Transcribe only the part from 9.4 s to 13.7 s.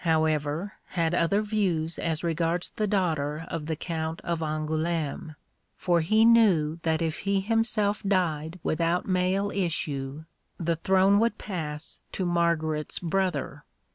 issue the throne would pass to Margaret's brother.